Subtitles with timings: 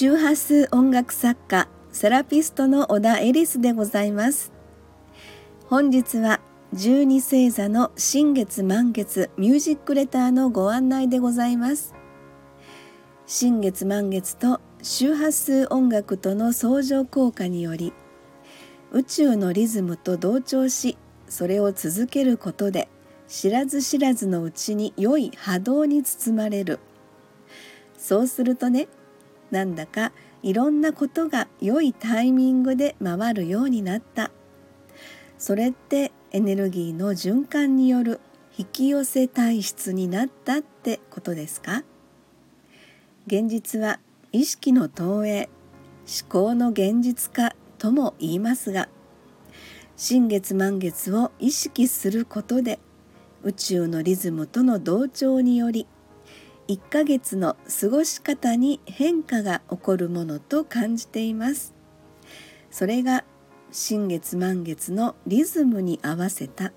[0.00, 4.52] 周波数音楽作家セラピストの小田エリスでございます。
[5.66, 6.40] 本日は
[6.72, 11.96] 十二星座の新月満月ミュージックレターのご案内でございます。
[13.26, 17.92] 新月満月と周波数音楽との相乗効果により
[18.92, 20.96] 宇宙のリズムと同調し
[21.28, 22.88] それを続けることで
[23.26, 26.78] 知らず知らずのうちに良い波動に包まれる。
[27.96, 28.86] そうするとね
[29.50, 30.12] なんだか
[30.42, 34.30] いろんなことが良いタイミングで回るようになった。
[35.38, 38.20] それってエネルギーの循環による
[38.56, 41.84] 引き寄せ体質になったってことですか？
[43.26, 44.00] 現実は
[44.32, 45.48] 意識の投影
[46.06, 48.88] 思考の現実化とも言いますが
[49.96, 52.78] 新月満月を意識することで
[53.42, 55.86] 宇宙のリズムとの同調により
[56.68, 61.74] 1ヶ月の過ごし方に変化が起こるものと感じています。
[62.70, 63.24] それが
[63.72, 66.72] 新月満月のリズムに合わせた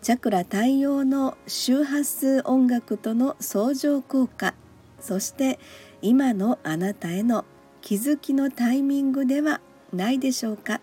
[0.00, 4.54] チャクラ対応の周波数音楽との相乗効果
[5.00, 5.58] そして
[6.02, 7.44] 今のあなたへの
[7.80, 9.60] 気づきのタイミングでは
[9.92, 10.80] ないでしょうか。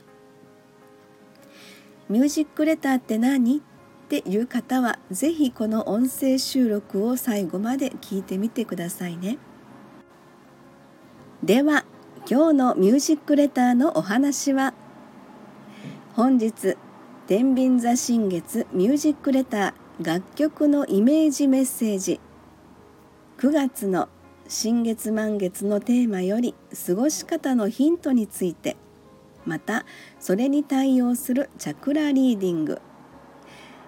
[2.09, 3.61] ミュージックレターって何？
[4.03, 9.37] っていう方は是非この音声収録を最後まで聞いてみてくださいね。
[11.41, 11.85] では
[12.29, 14.73] 今日のミュージックレターのお話は
[16.13, 16.77] 本日
[17.27, 22.19] 天秤座新月ミュージックレター楽曲のイメージメッセージ。
[23.37, 24.09] 9月の
[24.47, 26.53] 新月満月のテーマより
[26.85, 28.77] 過ごし方のヒントについて
[29.45, 29.85] また
[30.19, 32.81] それに対応するチャクラリーディング。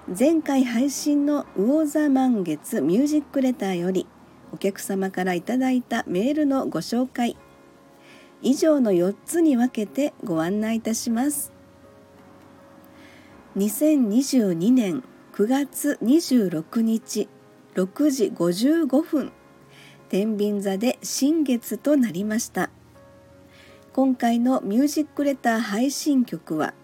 [0.08, 4.06] 前回配信の魚座満月ミュージックレターより
[4.54, 7.36] お客様からいただいたメールのご紹介。
[8.44, 11.52] 以上の4つに分けてご案内いたします。
[13.58, 17.28] 2022年9月26日
[17.74, 19.32] 6時55分
[20.10, 22.70] 天秤座で新月となりました。
[23.92, 26.76] 今回のミュージックレター配信曲は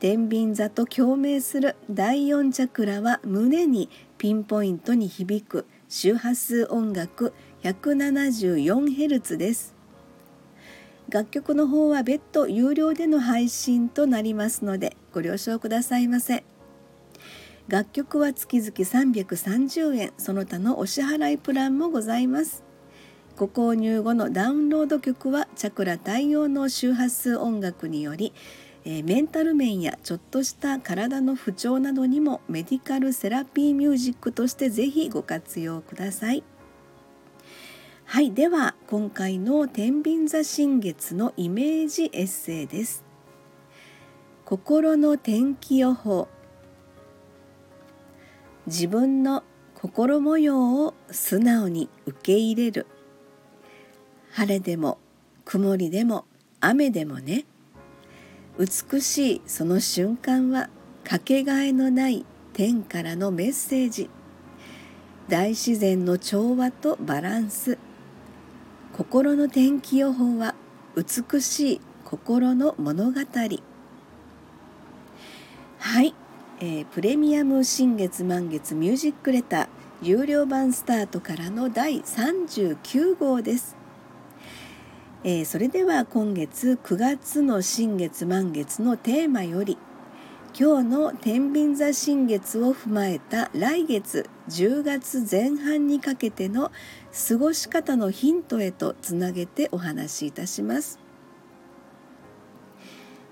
[0.00, 7.34] 天秤座と共鳴する第4チャクラは胸にピンポイントに響く周波数音楽
[7.64, 9.74] 174Hz です。
[11.10, 16.44] 楽曲の方は別途有料での配信となりますのでご了承くださいませ。
[17.68, 22.64] 楽曲は月々330円その他のお支払いプランもございます。
[23.36, 28.32] ご購入後のダウンロード曲はチャクラ対応の周波数音楽により、
[28.84, 36.42] え、メンタル面やちょっとした体の不調などにもメディカルセラピーミュージックとしてぜひご活用ください。
[38.06, 38.32] はい。
[38.32, 43.04] では今回の天秤座新月のイメージエッセイです。
[44.44, 46.26] 心の天気予報。
[48.66, 52.86] 自分の心模様を素直に受け入れる。
[54.32, 54.98] 晴れでも
[55.44, 56.24] 曇りでも
[56.60, 57.44] 雨でもね。
[58.58, 60.68] 美しいその瞬間は
[61.04, 64.10] かけがえのない天からのメッセージ。
[65.28, 67.78] 大自然の調和とバランス。
[68.92, 70.54] 心の天気予報は
[70.96, 73.20] 美しい心の物語。
[75.78, 76.14] はい、
[76.60, 79.68] えー、プレミアム新月満月ミュージックレター
[80.02, 83.76] 有料版スタートからの第39号です、
[85.22, 89.76] えー、それでは今月9月の新月満月のテーマより
[90.58, 96.72] 今日の天秤座新月を踏まえた来月10月前半にかけての
[97.28, 100.98] 過ごし方のヒントへとつなげてお話しいたします。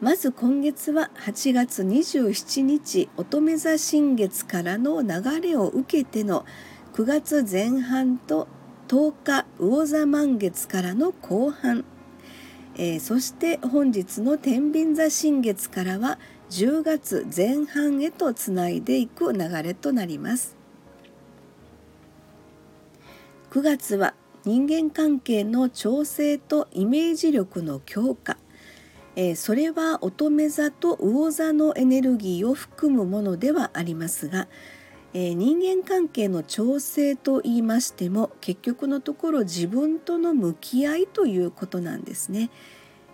[0.02, 6.44] まず今月は8月27日乙女座新月からの流れを受けての
[6.92, 8.46] 9月前半と
[8.88, 11.84] 10日魚座満月からの後半、
[12.74, 16.18] えー、そして本日の天秤座新月からは
[16.48, 20.56] 10月前半へとつないでいく流れとなります。
[23.50, 24.14] 9月は
[24.44, 28.38] 人間関係の調整とイメージ力の強化、
[29.16, 34.48] えー、それは乙女座と魚座のエネルギーを含むものではありますが、
[35.20, 42.50] えー、人間関係の調整と言いましても結局のところ自分との向き合いということなんですね。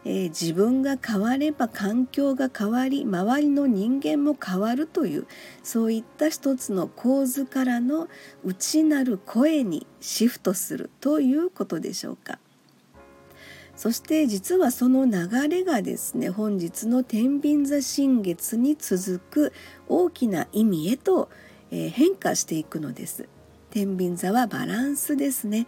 [0.04, 5.26] えー、自分が変われば環境が変わり周りの人間も変わるという
[5.62, 8.08] そういった一つの構図からの
[8.44, 12.38] 内なる声にシフトするということでしょうか。
[13.76, 19.52] そして実はその流れがですね本日の天秤座新月に続く
[19.88, 21.30] 大きな意味へと
[21.74, 23.28] え変化していくのです。
[23.70, 25.66] 天秤座はバランスですね。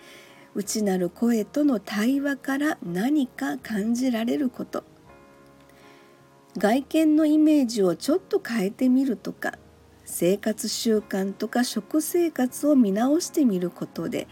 [0.54, 4.84] 内なる声との対話から何か感じられること。
[6.56, 9.58] 外見のイメージをちょっと変えてみるとか
[10.06, 14.26] 生活習慣とか食生活を見直してみることで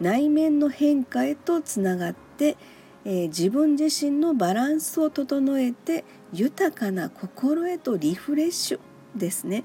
[0.00, 2.56] 内面の変化へとつながって、
[3.04, 8.80] えー、自分自身のバランスを整えて豊かな心へとリフレッシュ
[9.16, 9.64] ですね、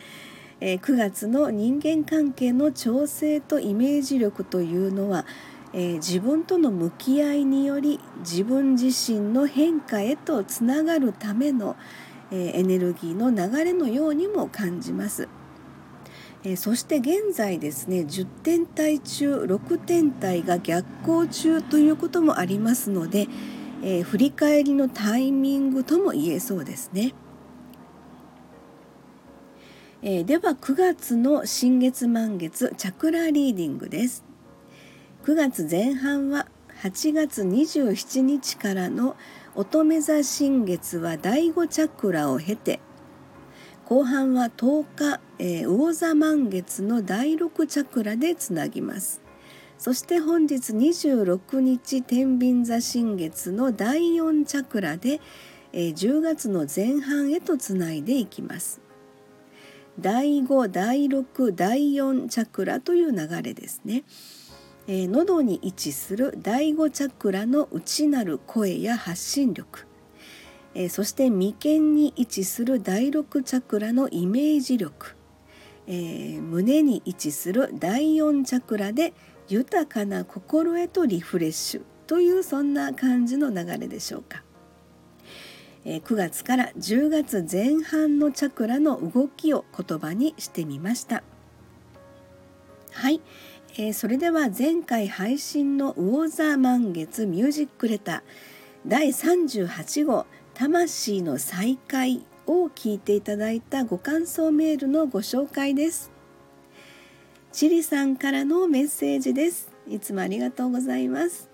[0.65, 5.25] え、9月の人間関係の調整とイメージ力というのは、
[5.73, 11.75] え、自分との向き合いにより自分自身の変化へとつながるための、
[12.31, 15.27] えエネルギーの流れのようにも感じます。
[16.45, 23.27] えそして現在ですね10天体中6天体が逆行中ということもありますので、
[23.83, 27.13] え、振り返りのタイミングとも言えそうですね。
[30.05, 34.25] えー、では9月の新月満月チャクラリーディングです。
[35.23, 36.47] 9月前半は
[36.81, 39.15] 8月27日からの
[39.55, 42.81] 乙女座新月は第5チャクラを経て
[43.85, 49.21] 後半は10日、えー、魚座満月の第6チャクラでつなぎます
[49.77, 55.21] そして本日26日天秤座新月の第4チャクラで、
[55.71, 58.82] えー、10月の前半へとつないでいきます
[59.99, 64.03] 第5第6第4チャクラという流れですね、
[64.87, 69.85] えー、喉に位置する第5チャクラの内なる声や発信力。
[70.75, 75.15] えー、そして眉間に位置する第6チャクラのイメージ力、
[75.87, 79.13] えー、胸に位置する第4チャクラで
[79.47, 84.43] 豊かな心へとリフレッシュというそんな感じの流れでしょうか。
[85.85, 91.23] え、9月から10月前半のチャクラの動きを言葉にしてみました。
[92.91, 93.21] はい、
[93.77, 98.21] えー、それでは前回配信の魚座満月ミュージックレター
[98.85, 106.11] 第38号魂の再会を聞いていただいたご感想メールのご紹介です。
[107.51, 109.73] チリさんからのメッセージです。
[109.87, 111.49] いつもありがとうございます、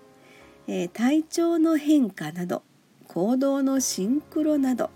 [0.67, 2.63] えー、体調の変化など
[3.09, 4.91] 行動のシンクロなど。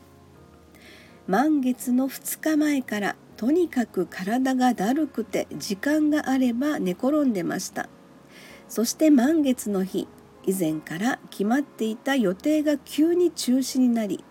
[1.27, 7.89] 満月の2日前からとにかく体がだるくて時間があれば寝転んでました。
[8.69, 10.07] そして満月の日
[10.45, 14.23] 以前から決まっていた予定が急に中止になり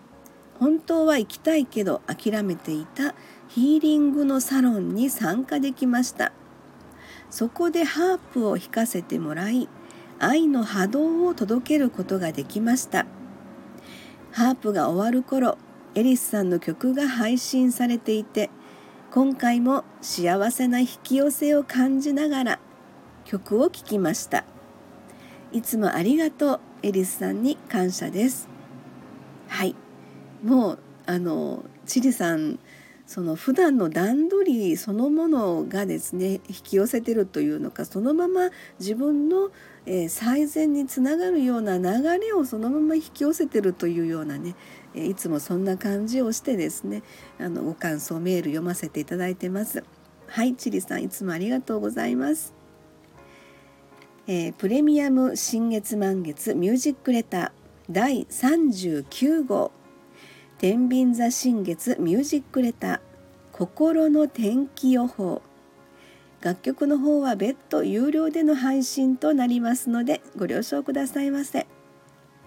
[0.59, 3.15] 本当は行きたいけど諦めていた
[3.49, 6.31] ヒーリングのサロンに参加できました。
[7.29, 9.67] そこでハープを弾かせてもらい
[10.19, 13.05] 愛の波動を届けることができました。
[14.33, 15.59] ハープが終わる頃
[15.93, 18.49] エリスさんの曲が配信されていて
[19.11, 22.59] 今回も幸せな引き寄せを感じながら
[23.25, 24.43] 曲を聴きました。
[25.51, 28.49] いつもありがとうエリスさんに感謝です。
[29.47, 29.75] はい。
[30.43, 32.57] もうあのチリさん
[33.05, 38.49] その普段の段取りそのものがですね引き寄せてるというのかそのまま
[38.79, 39.51] 自分の、
[39.85, 44.55] え、最善につながるような流れをそのまま引き寄せてるというようなね、
[44.95, 47.03] え、いつもそんな感じをしてですね
[47.39, 49.83] あのご感想メール読ませていただいてます。
[50.27, 52.53] はいチリさんいつもありがとうございます。
[54.25, 57.51] えー、プレミアム新月満月ミュージックレター
[57.91, 59.73] 第39号
[60.63, 62.99] 天秤座新月ミュージックレター
[63.51, 65.41] 心の天気予報。
[66.39, 71.67] 楽曲の方は別途有料での配信となりますのでご了承くださいませ。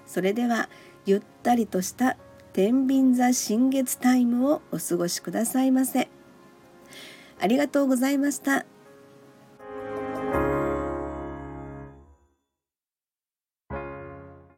[0.06, 0.70] それでは
[1.04, 2.16] ゆったりとした
[2.54, 6.08] 天秤座新月タイムをお過ごしくださいませ。
[7.38, 8.64] ありがとうございました。